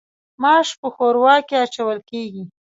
ماش 0.41 0.67
په 0.79 0.87
ښوروا 0.95 1.35
کې 1.47 1.55
اچول 1.65 1.99
کیږي. 2.09 2.43